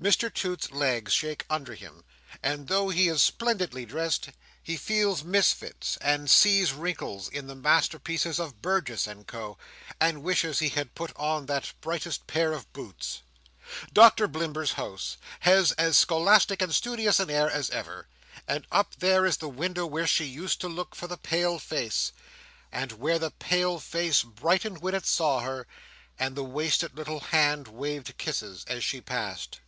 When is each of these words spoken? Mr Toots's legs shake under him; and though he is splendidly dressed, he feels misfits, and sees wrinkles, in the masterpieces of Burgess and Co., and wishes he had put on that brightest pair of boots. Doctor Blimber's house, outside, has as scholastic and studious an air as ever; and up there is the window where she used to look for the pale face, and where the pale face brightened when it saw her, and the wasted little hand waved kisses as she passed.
Mr 0.00 0.32
Toots's 0.32 0.70
legs 0.70 1.12
shake 1.12 1.44
under 1.50 1.74
him; 1.74 2.04
and 2.40 2.68
though 2.68 2.88
he 2.88 3.08
is 3.08 3.20
splendidly 3.20 3.84
dressed, 3.84 4.28
he 4.62 4.76
feels 4.76 5.24
misfits, 5.24 5.96
and 6.00 6.30
sees 6.30 6.72
wrinkles, 6.72 7.28
in 7.30 7.48
the 7.48 7.54
masterpieces 7.56 8.38
of 8.38 8.62
Burgess 8.62 9.08
and 9.08 9.26
Co., 9.26 9.58
and 10.00 10.22
wishes 10.22 10.60
he 10.60 10.68
had 10.68 10.94
put 10.94 11.10
on 11.16 11.46
that 11.46 11.72
brightest 11.80 12.28
pair 12.28 12.52
of 12.52 12.72
boots. 12.72 13.22
Doctor 13.92 14.28
Blimber's 14.28 14.74
house, 14.74 15.16
outside, 15.40 15.46
has 15.50 15.72
as 15.72 15.98
scholastic 15.98 16.62
and 16.62 16.72
studious 16.72 17.18
an 17.18 17.28
air 17.28 17.50
as 17.50 17.68
ever; 17.70 18.06
and 18.46 18.64
up 18.70 18.94
there 19.00 19.26
is 19.26 19.38
the 19.38 19.48
window 19.48 19.84
where 19.84 20.06
she 20.06 20.26
used 20.26 20.60
to 20.60 20.68
look 20.68 20.94
for 20.94 21.08
the 21.08 21.16
pale 21.18 21.58
face, 21.58 22.12
and 22.70 22.92
where 22.92 23.18
the 23.18 23.32
pale 23.32 23.80
face 23.80 24.22
brightened 24.22 24.80
when 24.80 24.94
it 24.94 25.06
saw 25.06 25.40
her, 25.40 25.66
and 26.16 26.36
the 26.36 26.44
wasted 26.44 26.96
little 26.96 27.18
hand 27.18 27.66
waved 27.66 28.16
kisses 28.16 28.64
as 28.68 28.84
she 28.84 29.00
passed. 29.00 29.58